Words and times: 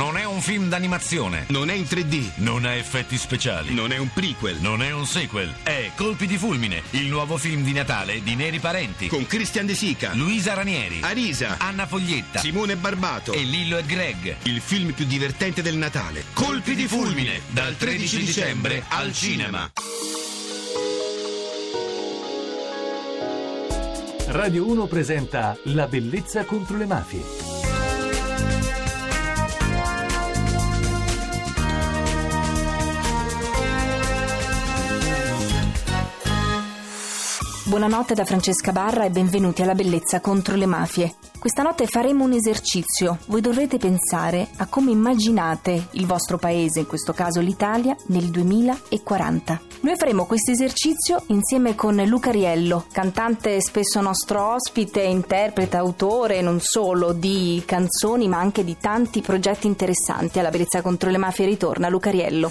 Non 0.00 0.16
è 0.16 0.24
un 0.24 0.40
film 0.40 0.70
d'animazione. 0.70 1.44
Non 1.48 1.68
è 1.68 1.74
in 1.74 1.82
3D. 1.82 2.30
Non 2.36 2.64
ha 2.64 2.72
effetti 2.74 3.18
speciali. 3.18 3.74
Non 3.74 3.92
è 3.92 3.98
un 3.98 4.10
prequel. 4.10 4.56
Non 4.58 4.82
è 4.82 4.90
un 4.92 5.04
sequel. 5.04 5.52
È 5.62 5.90
Colpi 5.94 6.26
di 6.26 6.38
fulmine, 6.38 6.82
il 6.92 7.04
nuovo 7.08 7.36
film 7.36 7.62
di 7.62 7.74
Natale 7.74 8.22
di 8.22 8.34
Neri 8.34 8.60
Parenti. 8.60 9.08
Con 9.08 9.26
Christian 9.26 9.66
De 9.66 9.74
Sica, 9.74 10.14
Luisa 10.14 10.54
Ranieri, 10.54 11.00
Arisa, 11.02 11.56
Anna 11.58 11.86
Foglietta 11.86 12.38
Simone 12.40 12.76
Barbato. 12.76 13.34
e 13.34 13.42
Lillo 13.42 13.76
e 13.76 13.84
Greg. 13.84 14.36
Il 14.44 14.62
film 14.62 14.92
più 14.92 15.04
divertente 15.04 15.60
del 15.60 15.76
Natale. 15.76 16.24
Colpi 16.32 16.74
di 16.74 16.86
fulmine, 16.86 17.42
dal 17.48 17.76
13 17.76 18.16
dicembre 18.24 18.82
al 18.88 19.12
cinema. 19.12 19.70
Radio 24.28 24.66
1 24.66 24.86
presenta 24.86 25.54
La 25.64 25.86
bellezza 25.86 26.46
contro 26.46 26.78
le 26.78 26.86
mafie. 26.86 27.49
Buonanotte 37.70 38.14
da 38.14 38.24
Francesca 38.24 38.72
Barra 38.72 39.04
e 39.04 39.10
benvenuti 39.10 39.62
alla 39.62 39.76
Bellezza 39.76 40.20
contro 40.20 40.56
le 40.56 40.66
mafie. 40.66 41.14
Questa 41.38 41.62
notte 41.62 41.86
faremo 41.86 42.24
un 42.24 42.32
esercizio. 42.32 43.18
Voi 43.26 43.40
dovrete 43.40 43.78
pensare 43.78 44.48
a 44.56 44.66
come 44.66 44.90
immaginate 44.90 45.86
il 45.92 46.04
vostro 46.04 46.36
paese, 46.36 46.80
in 46.80 46.88
questo 46.88 47.12
caso 47.12 47.38
l'Italia, 47.40 47.94
nel 48.06 48.24
2040. 48.24 49.60
Noi 49.82 49.96
faremo 49.96 50.26
questo 50.26 50.50
esercizio 50.50 51.22
insieme 51.28 51.76
con 51.76 51.94
Luca 52.06 52.32
Riello, 52.32 52.86
cantante 52.90 53.62
spesso 53.62 54.00
nostro 54.00 54.54
ospite, 54.54 55.02
interprete, 55.02 55.76
autore 55.76 56.40
non 56.40 56.58
solo 56.58 57.12
di 57.12 57.62
canzoni 57.64 58.26
ma 58.26 58.38
anche 58.38 58.64
di 58.64 58.78
tanti 58.80 59.20
progetti 59.20 59.68
interessanti. 59.68 60.40
Alla 60.40 60.50
Bellezza 60.50 60.82
contro 60.82 61.08
le 61.08 61.18
mafie 61.18 61.46
ritorna 61.46 61.88
Luca 61.88 62.10
Riello. 62.10 62.50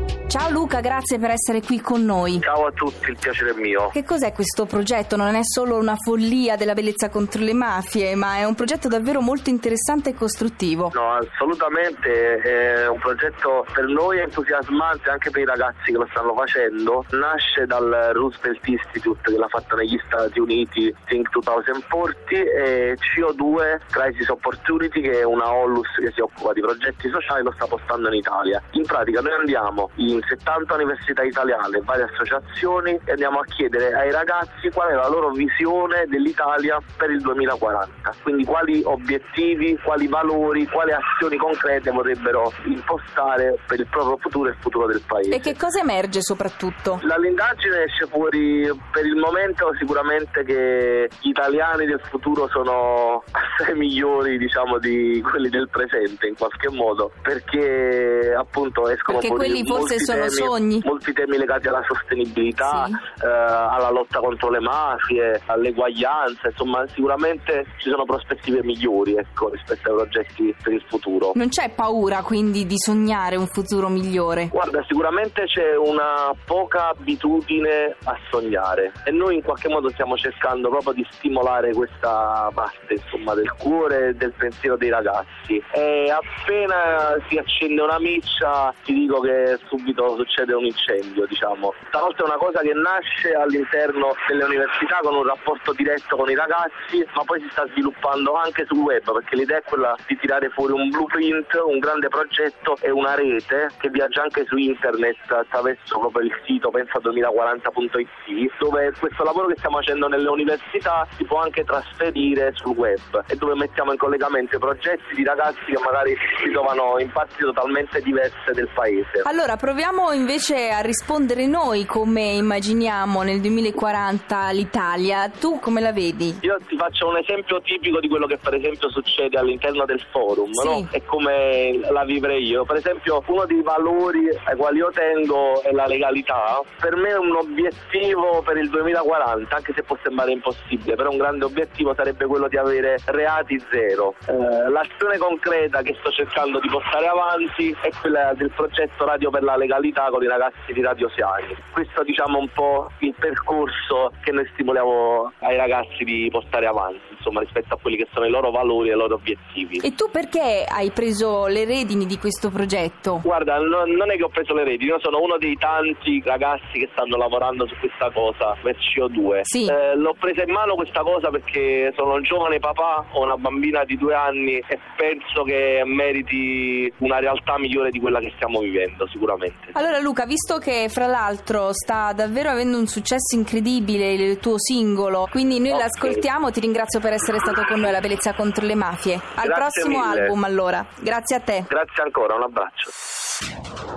Ciao 0.31 0.49
Luca, 0.49 0.79
grazie 0.79 1.19
per 1.19 1.31
essere 1.31 1.61
qui 1.61 1.81
con 1.81 2.05
noi. 2.05 2.39
Ciao 2.39 2.65
a 2.65 2.71
tutti, 2.71 3.09
il 3.09 3.17
piacere 3.19 3.51
è 3.51 3.53
mio. 3.53 3.89
Che 3.89 4.05
cos'è 4.05 4.31
questo 4.31 4.65
progetto? 4.65 5.17
Non 5.17 5.35
è 5.35 5.41
solo 5.43 5.75
una 5.75 5.97
follia 5.97 6.55
della 6.55 6.71
bellezza 6.71 7.09
contro 7.09 7.41
le 7.41 7.51
mafie, 7.51 8.15
ma 8.15 8.37
è 8.37 8.45
un 8.45 8.55
progetto 8.55 8.87
davvero 8.87 9.19
molto 9.19 9.49
interessante 9.49 10.11
e 10.11 10.13
costruttivo. 10.13 10.89
No, 10.93 11.15
assolutamente 11.15 12.37
è 12.37 12.87
un 12.87 12.97
progetto 12.99 13.65
per 13.73 13.87
noi 13.87 14.19
entusiasmante 14.19 15.09
anche 15.09 15.31
per 15.31 15.41
i 15.41 15.45
ragazzi 15.45 15.91
che 15.91 15.97
lo 15.97 16.07
stanno 16.11 16.33
facendo. 16.33 17.03
Nasce 17.09 17.65
dal 17.65 18.11
Roosevelt 18.13 18.65
Institute 18.65 19.29
che 19.29 19.37
l'ha 19.37 19.49
fatta 19.49 19.75
negli 19.75 19.99
Stati 20.07 20.39
Uniti, 20.39 20.95
Think 21.07 21.27
2040 21.29 22.19
e 22.55 22.95
CO2 22.95 23.79
Crisis 23.89 24.29
Opportunity 24.29 25.01
che 25.01 25.19
è 25.19 25.23
una 25.23 25.51
Onlus 25.51 25.89
che 25.99 26.09
si 26.13 26.21
occupa 26.21 26.53
di 26.53 26.61
progetti 26.61 27.09
sociali 27.09 27.43
lo 27.43 27.51
sta 27.51 27.65
portando 27.65 28.07
in 28.07 28.13
Italia. 28.13 28.63
In 28.71 28.85
pratica 28.85 29.19
noi 29.19 29.33
andiamo 29.33 29.89
in 29.95 30.19
70 30.27 30.73
università 30.73 31.23
italiane, 31.23 31.81
varie 31.83 32.03
associazioni 32.03 32.99
e 33.03 33.11
andiamo 33.11 33.39
a 33.39 33.45
chiedere 33.45 33.93
ai 33.93 34.11
ragazzi 34.11 34.69
qual 34.73 34.89
è 34.89 34.93
la 34.93 35.07
loro 35.07 35.31
visione 35.31 36.05
dell'Italia 36.07 36.79
per 36.97 37.09
il 37.11 37.21
2040. 37.21 38.15
Quindi 38.23 38.45
quali 38.45 38.81
obiettivi, 38.83 39.77
quali 39.83 40.07
valori, 40.07 40.65
quali 40.67 40.91
azioni 40.91 41.37
concrete 41.37 41.91
vorrebbero 41.91 42.51
impostare 42.65 43.57
per 43.67 43.79
il 43.79 43.87
proprio 43.87 44.17
futuro 44.17 44.49
e 44.49 44.51
il 44.51 44.57
futuro 44.59 44.87
del 44.87 45.01
paese. 45.05 45.35
E 45.35 45.39
che 45.39 45.55
cosa 45.55 45.79
emerge 45.81 46.21
soprattutto? 46.21 46.99
Dall'indagine 47.03 47.83
esce 47.83 48.05
fuori 48.07 48.69
per 48.91 49.05
il 49.05 49.15
momento 49.15 49.71
sicuramente 49.77 50.43
che 50.43 51.09
gli 51.21 51.29
italiani 51.29 51.85
del 51.85 52.01
futuro 52.09 52.47
sono 52.49 53.23
assai 53.31 53.75
migliori 53.75 54.37
diciamo 54.37 54.77
di 54.79 55.21
quelli 55.21 55.49
del 55.49 55.69
presente 55.69 56.27
in 56.27 56.35
qualche 56.35 56.69
modo 56.69 57.11
perché 57.21 58.33
appunto 58.37 58.89
escono 58.89 59.17
Perché 59.17 59.33
fuori 59.33 59.49
quelli 59.49 59.65
forse 59.65 59.95
molti 59.95 60.03
sono 60.11 60.25
temi, 60.25 60.29
sogni. 60.47 60.81
molti 60.83 61.13
temi 61.13 61.37
legati 61.37 61.67
alla 61.67 61.83
sostenibilità, 61.87 62.85
Sì. 62.85 62.93
eh, 63.23 63.27
alla 63.27 63.89
lotta 63.89 64.19
contro 64.19 64.49
le 64.49 64.59
mafie, 64.59 65.41
all'eguaglianza, 65.45 66.47
insomma 66.49 66.85
sicuramente 66.87 67.65
ci 67.77 67.89
sono 67.89 68.03
prospettive 68.05 68.63
migliori 68.63 69.15
ecco, 69.15 69.49
rispetto 69.49 69.89
ai 69.89 69.95
progetti 69.95 70.55
per 70.61 70.73
il 70.73 70.83
futuro. 70.87 71.31
Non 71.35 71.49
c'è 71.49 71.69
paura 71.69 72.21
quindi 72.21 72.65
di 72.65 72.77
sognare 72.77 73.35
un 73.35 73.47
futuro 73.47 73.87
migliore? 73.89 74.47
Guarda, 74.47 74.83
sicuramente 74.87 75.45
c'è 75.45 75.75
una 75.77 76.31
poca 76.45 76.89
abitudine 76.89 77.95
a 78.03 78.17
sognare 78.29 78.91
e 79.05 79.11
noi 79.11 79.35
in 79.35 79.41
qualche 79.43 79.67
modo 79.69 79.89
stiamo 79.89 80.15
cercando 80.17 80.69
proprio 80.69 80.93
di 80.93 81.05
stimolare 81.11 81.73
questa 81.73 82.49
parte 82.53 82.93
insomma, 82.95 83.33
del 83.33 83.51
cuore 83.53 84.09
e 84.09 84.13
del 84.13 84.33
pensiero 84.37 84.77
dei 84.77 84.89
ragazzi. 84.89 85.61
E 85.73 86.09
appena 86.11 87.15
si 87.29 87.37
accende 87.37 87.81
una 87.81 87.99
miccia 87.99 88.73
ti 88.83 88.93
dico 88.93 89.19
che 89.19 89.57
subito 89.67 89.90
succede 89.95 90.53
un 90.53 90.65
incendio, 90.65 91.25
diciamo. 91.25 91.73
Stavolta 91.87 92.23
è 92.23 92.25
una 92.25 92.37
cosa 92.37 92.59
che 92.61 92.73
nasce 92.73 93.33
all'interno 93.33 94.13
delle 94.27 94.43
università 94.43 94.99
con 95.01 95.15
un 95.15 95.25
rapporto 95.25 95.73
diretto 95.73 96.15
con 96.15 96.29
i 96.29 96.35
ragazzi, 96.35 97.05
ma 97.15 97.23
poi 97.23 97.41
si 97.41 97.49
sta 97.51 97.65
sviluppando 97.71 98.35
anche 98.35 98.65
sul 98.65 98.79
web 98.79 99.03
perché 99.11 99.35
l'idea 99.35 99.57
è 99.57 99.63
quella 99.63 99.95
di 100.07 100.17
tirare 100.17 100.49
fuori 100.49 100.73
un 100.73 100.89
blueprint, 100.89 101.53
un 101.65 101.79
grande 101.79 102.07
progetto 102.07 102.77
e 102.81 102.89
una 102.91 103.15
rete 103.15 103.69
che 103.79 103.89
viaggia 103.89 104.23
anche 104.23 104.45
su 104.45 104.57
internet 104.57 105.17
attraverso 105.31 105.99
proprio 105.99 106.25
il 106.25 106.33
sito 106.45 106.71
pensa2040.it 106.71 108.57
dove 108.59 108.93
questo 108.99 109.23
lavoro 109.23 109.47
che 109.47 109.55
stiamo 109.57 109.77
facendo 109.77 110.07
nelle 110.07 110.29
università 110.29 111.07
si 111.15 111.23
può 111.23 111.41
anche 111.41 111.63
trasferire 111.63 112.51
sul 112.53 112.75
web 112.75 113.23
e 113.27 113.35
dove 113.35 113.55
mettiamo 113.55 113.91
in 113.91 113.97
collegamento 113.97 114.55
i 114.55 114.59
progetti 114.59 115.15
di 115.15 115.23
ragazzi 115.23 115.65
che 115.65 115.79
magari 115.83 116.15
si 116.37 116.51
trovano 116.51 116.99
in 116.99 117.11
parti 117.11 117.39
totalmente 117.39 118.01
diverse 118.01 118.51
del 118.53 118.69
paese. 118.73 119.21
Allora 119.23 119.55
proviamo 119.81 120.11
invece 120.11 120.69
a 120.69 120.79
rispondere 120.81 121.47
noi 121.47 121.85
come 121.87 122.21
immaginiamo 122.33 123.23
nel 123.23 123.41
2040 123.41 124.51
l'Italia. 124.51 125.27
Tu 125.29 125.57
come 125.59 125.81
la 125.81 125.91
vedi? 125.91 126.37
Io 126.41 126.59
ti 126.67 126.77
faccio 126.77 127.07
un 127.07 127.17
esempio 127.17 127.59
tipico 127.61 127.99
di 127.99 128.07
quello 128.07 128.27
che 128.27 128.37
per 128.37 128.53
esempio 128.53 128.91
succede 128.91 129.39
all'interno 129.39 129.85
del 129.85 129.99
forum, 130.11 130.51
Sì. 130.51 130.67
no? 130.67 130.87
E 130.91 131.03
come 131.03 131.79
la 131.89 132.03
vivrei 132.03 132.45
io. 132.45 132.63
Per 132.63 132.75
esempio 132.75 133.23
uno 133.25 133.45
dei 133.47 133.63
valori 133.63 134.19
ai 134.45 134.55
quali 134.55 134.77
io 134.77 134.91
tengo 134.93 135.63
è 135.63 135.71
la 135.71 135.87
legalità. 135.87 136.61
Per 136.79 136.95
me 136.95 137.09
è 137.09 137.17
un 137.17 137.35
obiettivo 137.35 138.43
per 138.45 138.57
il 138.57 138.69
2040, 138.69 139.55
anche 139.55 139.73
se 139.73 139.81
può 139.81 139.97
sembrare 140.03 140.31
impossibile, 140.31 140.95
però 140.95 141.09
un 141.09 141.17
grande 141.17 141.45
obiettivo 141.45 141.95
sarebbe 141.95 142.27
quello 142.27 142.47
di 142.47 142.57
avere 142.57 142.99
reati 143.05 143.59
zero. 143.71 144.13
Eh, 144.27 144.69
l'azione 144.69 145.17
concreta 145.17 145.81
che 145.81 145.95
sto 146.01 146.11
cercando 146.11 146.59
di 146.59 146.67
portare 146.69 147.07
avanti 147.07 147.75
è 147.81 147.89
quella 147.99 148.31
del 148.35 148.51
progetto 148.51 149.05
Radio 149.05 149.31
per 149.31 149.41
la 149.41 149.53
Legalità 149.53 149.69
con 150.11 150.21
i 150.21 150.27
ragazzi 150.27 150.73
di 150.73 150.81
Radio 150.81 151.09
Siani. 151.09 151.55
Questo 151.71 152.03
diciamo 152.03 152.39
un 152.39 152.49
po' 152.53 152.89
il 152.99 153.13
percorso 153.17 154.11
che 154.21 154.31
noi 154.31 154.45
stimoliamo 154.53 155.31
ai 155.39 155.55
ragazzi 155.55 156.03
di 156.03 156.27
portare 156.29 156.67
avanti, 156.67 157.10
insomma, 157.21 157.39
rispetto 157.41 157.75
a 157.75 157.77
quelli 157.79 157.97
che 157.97 158.07
sono 158.11 158.25
i 158.25 158.29
loro 158.29 158.49
valori 158.49 158.89
e 158.89 158.93
i 158.93 158.95
loro 158.95 159.15
obiettivi. 159.15 159.77
E 159.77 159.93
tu 159.93 160.09
perché 160.11 160.65
hai 160.67 160.89
preso 160.91 161.45
le 161.45 161.65
redini 161.65 162.05
di 162.07 162.17
questo 162.17 162.49
progetto? 162.49 163.19
Guarda, 163.23 163.57
no- 163.59 163.85
non 163.85 164.11
è 164.11 164.15
che 164.17 164.23
ho 164.23 164.29
preso 164.29 164.53
le 164.53 164.63
reti, 164.63 164.85
io 164.85 164.99
sono 164.99 165.19
uno 165.21 165.37
dei 165.37 165.55
tanti 165.55 166.21
ragazzi 166.25 166.79
che 166.79 166.89
stanno 166.93 167.15
lavorando 167.17 167.67
su 167.67 167.75
questa 167.79 168.09
cosa, 168.11 168.55
per 168.61 168.75
CO2. 168.77 169.41
Sì. 169.43 169.65
Eh, 169.67 169.95
l'ho 169.95 170.15
presa 170.19 170.43
in 170.43 170.51
mano 170.51 170.75
questa 170.75 171.01
cosa 171.01 171.29
perché 171.29 171.93
sono 171.95 172.15
un 172.15 172.23
giovane 172.23 172.59
papà, 172.59 173.05
ho 173.11 173.23
una 173.23 173.37
bambina 173.37 173.83
di 173.83 173.97
due 173.97 174.15
anni 174.15 174.55
e 174.57 174.79
penso 174.97 175.43
che 175.43 175.81
meriti 175.85 176.91
una 176.99 177.19
realtà 177.19 177.57
migliore 177.59 177.89
di 177.91 177.99
quella 177.99 178.19
che 178.19 178.31
stiamo 178.35 178.59
vivendo, 178.59 179.07
sicuramente. 179.07 179.69
Allora 179.73 179.99
Luca, 179.99 180.25
visto 180.25 180.57
che 180.57 180.87
fra 180.89 181.07
l'altro 181.07 181.73
sta 181.73 182.13
davvero 182.13 182.49
avendo 182.49 182.77
un 182.77 182.87
successo 182.87 183.35
incredibile 183.35 184.13
il 184.13 184.37
tuo 184.39 184.55
singolo, 184.57 185.27
quindi 185.29 185.59
noi 185.59 185.71
Ok. 185.71 185.79
l'ascoltiamo, 185.79 186.51
ti 186.51 186.59
ringrazio 186.59 186.99
per 186.99 187.10
essere 187.13 187.39
stato 187.39 187.63
con 187.67 187.79
noi 187.79 187.89
alla 187.89 187.99
Bellezza 187.99 188.33
contro 188.33 188.65
le 188.65 188.75
mafie. 188.75 189.15
Al 189.35 189.47
Grazie 189.47 189.81
prossimo 189.83 190.05
mille. 190.05 190.21
album 190.21 190.43
allora. 190.43 190.85
Grazie 190.99 191.35
a 191.35 191.39
te. 191.39 191.65
Grazie 191.67 192.03
ancora, 192.03 192.35
un 192.35 192.43
abbraccio. 192.43 192.89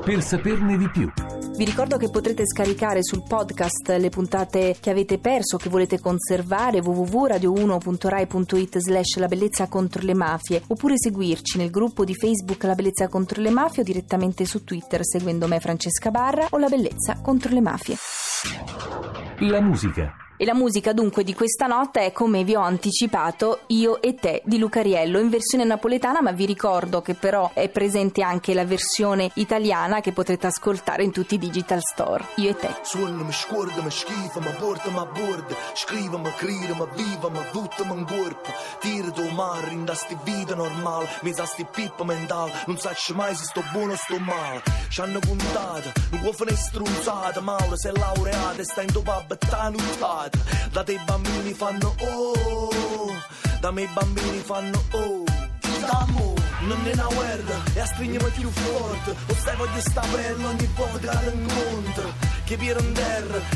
Per 0.04 0.22
saperne 0.22 0.76
di 0.76 0.88
più. 0.90 1.10
Vi 1.56 1.64
ricordo 1.64 1.96
che 1.98 2.10
potrete 2.10 2.44
scaricare 2.46 3.02
sul 3.02 3.22
podcast 3.26 3.88
le 3.96 4.08
puntate 4.08 4.76
che 4.80 4.90
avete 4.90 5.18
perso, 5.18 5.56
che 5.56 5.68
volete 5.68 6.00
conservare, 6.00 6.80
www.radio1.rai.it 6.80 8.78
slash 8.78 9.16
la 9.18 9.28
bellezza 9.28 9.68
contro 9.68 10.02
le 10.02 10.14
mafie, 10.14 10.62
oppure 10.66 10.94
seguirci 10.96 11.58
nel 11.58 11.70
gruppo 11.70 12.04
di 12.04 12.14
Facebook 12.14 12.64
La 12.64 12.74
bellezza 12.74 13.08
contro 13.08 13.40
le 13.40 13.50
mafie 13.50 13.82
o 13.82 13.84
direttamente 13.84 14.44
su 14.46 14.64
Twitter 14.64 15.04
seguendo 15.04 15.46
me 15.46 15.60
Francesca 15.60 16.10
Barra 16.10 16.46
o 16.50 16.58
La 16.58 16.68
bellezza 16.68 17.20
contro 17.22 17.52
le 17.52 17.60
mafie. 17.60 17.96
La 19.38 19.60
musica. 19.60 20.23
E 20.36 20.44
la 20.44 20.54
musica 20.54 20.92
dunque 20.92 21.22
di 21.22 21.32
questa 21.32 21.66
notte 21.66 22.06
è, 22.06 22.12
come 22.12 22.42
vi 22.42 22.56
ho 22.56 22.60
anticipato, 22.60 23.60
Io 23.68 24.02
e 24.02 24.16
te 24.16 24.42
di 24.44 24.58
Lucariello 24.58 25.20
in 25.20 25.28
versione 25.28 25.62
napoletana, 25.62 26.20
ma 26.22 26.32
vi 26.32 26.44
ricordo 26.44 27.02
che 27.02 27.14
però 27.14 27.52
è 27.54 27.68
presente 27.68 28.20
anche 28.20 28.52
la 28.52 28.64
versione 28.64 29.30
italiana 29.34 30.00
che 30.00 30.10
potrete 30.10 30.48
ascoltare 30.48 31.04
in 31.04 31.12
tutti 31.12 31.36
i 31.36 31.38
digital 31.38 31.78
store. 31.80 32.24
Io 32.36 32.50
e 32.50 32.56
te. 32.56 32.74
Suonami, 32.82 33.30
sguardami, 33.30 33.90
schifami, 33.90 34.50
portami 34.58 34.98
a 34.98 35.06
bordo 35.06 35.56
Scrivami, 35.74 36.30
cridami, 36.36 36.88
vivami, 36.96 37.38
buttami 37.52 37.92
in 37.92 38.04
corpo 38.04 38.50
Tira 38.80 39.10
tu 39.12 39.28
mare, 39.28 39.70
in 39.70 39.86
vita 40.24 40.54
normale. 40.56 41.08
Mi 41.22 41.32
sa 41.32 41.46
pippa 41.70 42.02
mentale, 42.02 42.52
non 42.66 42.76
sacci 42.76 43.14
mai 43.14 43.36
se 43.36 43.44
sto 43.44 43.62
buono 43.70 43.92
o 43.92 43.96
sto 43.96 44.18
male. 44.18 44.62
Ci 44.88 45.00
hanno 45.00 45.20
contato, 45.24 45.92
non 46.10 46.20
può 46.22 46.32
fare 46.32 46.56
strunzata 46.56 47.40
Mauro 47.40 47.76
sei 47.76 47.96
laureata 47.96 48.60
e 48.60 48.64
sta 48.64 48.82
in 48.82 48.90
dopo 48.92 49.12
a 49.12 49.24
bettare 50.28 50.68
da 50.70 50.82
te 50.82 50.92
i 50.92 51.00
bambini 51.04 51.52
fanno 51.52 51.94
oh, 51.98 53.12
da 53.60 53.70
me 53.70 53.82
i 53.82 53.88
bambini 53.92 54.38
fanno 54.38 54.82
oh. 54.92 55.24
Dammo, 55.80 56.34
non 56.60 56.78
è 56.86 56.92
una 56.94 57.06
guerra 57.14 57.62
e 57.74 57.80
a 57.80 57.84
stringermi 57.84 58.30
più 58.30 58.48
forte. 58.48 59.10
O 59.10 59.34
stai 59.34 59.56
voglio 59.56 59.80
sta 59.80 60.00
bella 60.00 60.48
ogni 60.48 60.68
volta 60.74 61.18
che 61.18 61.30
incontro. 61.30 62.12
Che 62.44 62.56
piero 62.56 62.80
in 62.80 62.94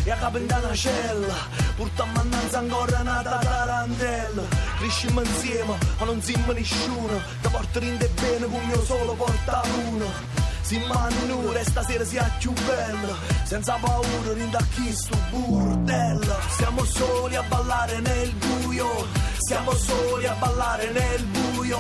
e 0.04 0.10
a 0.10 0.16
capo 0.16 0.36
in 0.36 0.44
una 0.44 0.74
cella. 0.74 1.34
Portammo 1.76 2.20
annanzi 2.20 2.54
ancora 2.54 3.00
una 3.00 3.22
tarantella. 3.22 4.42
Cresciamo 4.78 5.22
insieme, 5.22 5.78
ma 5.98 6.04
non 6.04 6.20
siamo 6.20 6.52
nessuno. 6.52 7.20
Da 7.40 7.48
porto 7.48 7.78
rinde 7.78 8.08
bene 8.08 8.46
con 8.46 8.66
mio 8.66 8.84
solo 8.84 9.14
porta 9.14 9.62
uno. 9.86 10.37
Si 10.68 10.78
manura 10.80 11.60
e 11.60 11.64
stasera 11.64 12.04
sia 12.04 12.30
più 12.38 12.52
bella 12.52 13.16
Senza 13.44 13.78
paura 13.80 14.32
rinda 14.34 14.58
chi 14.74 14.92
sto 14.92 15.16
burdello 15.30 16.36
Siamo 16.58 16.84
soli 16.84 17.36
a 17.36 17.42
ballare 17.44 17.98
nel 18.00 18.30
buio 18.34 19.06
Siamo 19.38 19.72
soli 19.72 20.26
a 20.26 20.34
ballare 20.34 20.90
nel 20.90 21.24
buio 21.24 21.78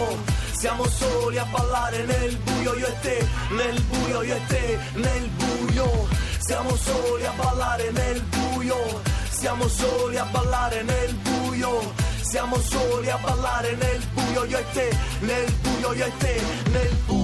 Siamo 0.52 0.88
soli 0.88 1.36
a 1.36 1.44
ballare 1.44 2.02
nel 2.04 2.34
buio 2.38 2.74
Io 2.76 2.86
e 2.86 3.00
te, 3.02 3.28
nel 3.50 3.82
buio, 3.82 4.22
io 4.22 4.34
e 4.36 4.40
te, 4.46 4.78
nel 4.94 5.28
buio 5.36 6.08
Siamo 6.38 6.74
soli 6.74 7.26
a 7.26 7.32
ballare 7.36 7.90
nel 7.90 8.22
buio 8.22 9.02
Siamo 9.28 9.68
soli 9.68 10.16
a 10.16 10.24
ballare 10.30 10.82
nel 10.82 11.14
buio 11.14 11.92
Siamo 12.22 12.56
soli 12.58 13.10
a 13.10 13.18
ballare 13.18 13.76
nel 13.76 14.02
buio 14.14 14.44
Io 14.44 14.58
e 14.58 14.64
te, 14.72 14.96
nel 15.20 15.52
buio, 15.60 15.92
io 15.92 16.06
e 16.06 16.12
te, 16.16 16.42
nel 16.70 16.96
buio 17.04 17.17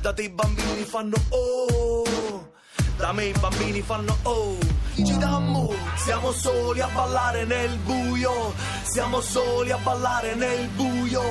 da 0.00 0.14
i 0.16 0.28
bambini 0.30 0.84
fanno 0.84 1.16
oh, 1.28 2.48
da 2.96 3.12
me 3.12 3.26
i 3.26 3.32
bambini 3.38 3.82
fanno 3.82 4.16
oh. 4.22 4.56
Ci 4.94 5.16
dammo, 5.18 5.72
siamo 5.96 6.32
soli 6.32 6.80
a 6.80 6.88
ballare 6.88 7.44
nel 7.44 7.76
buio, 7.84 8.52
siamo 8.82 9.20
soli 9.20 9.70
a 9.70 9.78
ballare 9.78 10.34
nel 10.34 10.68
buio, 10.68 11.22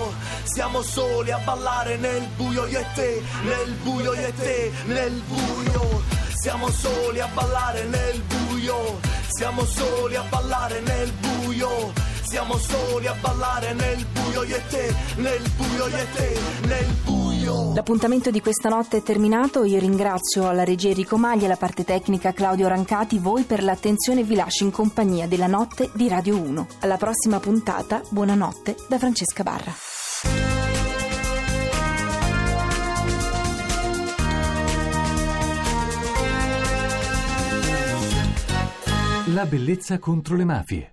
siamo 0.43 0.81
soli 0.81 1.31
a 1.31 1.37
ballare 1.39 1.97
nel 1.97 2.25
buio, 2.35 2.65
io 2.67 2.79
e 2.79 2.85
te, 2.95 3.21
nel 3.43 3.73
buio, 3.83 4.13
io 4.13 4.27
e 4.27 4.33
te, 4.35 4.71
nel 4.85 5.21
buio, 5.27 6.03
siamo 6.41 6.69
soli 6.71 7.19
a 7.19 7.27
ballare 7.27 7.83
nel 7.85 8.21
buio, 8.21 8.99
siamo 9.27 9.65
soli 9.65 10.15
a 10.15 10.23
ballare 10.29 10.79
nel 10.81 11.11
buio, 11.11 11.93
siamo 12.27 12.57
soli 12.57 13.07
a 13.07 13.15
ballare 13.21 13.73
nel 13.73 14.05
buio, 14.05 14.43
io 14.43 14.55
e 14.55 14.67
te, 14.67 14.95
nel 15.17 15.49
buio, 15.57 15.87
io 15.87 15.97
e 15.97 16.07
te, 16.13 16.39
nel 16.67 16.87
buio. 17.03 17.18
L'appuntamento 17.73 18.29
di 18.29 18.41
questa 18.41 18.69
notte 18.69 18.97
è 18.97 19.01
terminato. 19.01 19.63
Io 19.63 19.79
ringrazio 19.79 20.47
alla 20.47 20.63
regia 20.63 20.89
Enrico 20.89 21.17
Maglia, 21.17 21.47
la 21.47 21.55
parte 21.55 21.83
tecnica 21.83 22.31
Claudio 22.31 22.67
Rancati, 22.67 23.17
voi 23.17 23.43
per 23.43 23.63
l'attenzione 23.63 24.23
vi 24.23 24.35
lascio 24.35 24.63
in 24.63 24.71
compagnia 24.71 25.27
della 25.27 25.47
notte 25.47 25.89
di 25.93 26.07
Radio 26.07 26.37
1. 26.37 26.67
Alla 26.81 26.97
prossima 26.97 27.39
puntata, 27.39 28.01
buonanotte 28.09 28.75
da 28.87 28.97
Francesca 28.97 29.43
Barra. 29.43 29.73
La 39.33 39.45
bellezza 39.45 39.99
contro 39.99 40.35
le 40.35 40.43
mafie. 40.45 40.87